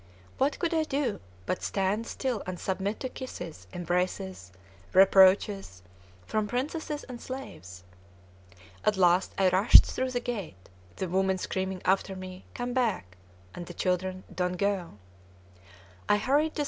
What 0.39 0.57
could 0.57 0.73
I 0.73 0.81
do, 0.81 1.19
but 1.45 1.61
stand 1.61 2.07
still 2.07 2.41
and 2.47 2.59
submit 2.59 2.99
to 3.01 3.07
kisses, 3.09 3.67
embraces, 3.71 4.51
reproaches, 4.93 5.83
from 6.25 6.47
princesses 6.47 7.03
and 7.03 7.21
slaves? 7.21 7.83
At 8.83 8.97
last 8.97 9.31
I 9.37 9.49
rushed 9.49 9.85
through 9.85 10.09
the 10.09 10.19
gate, 10.19 10.69
the 10.95 11.07
women 11.07 11.37
screaming 11.37 11.83
after 11.85 12.15
me, 12.15 12.45
"Come 12.55 12.73
back!" 12.73 13.15
and 13.53 13.67
the 13.67 13.75
children, 13.75 14.23
"Don't 14.33 14.57
go!" 14.57 14.97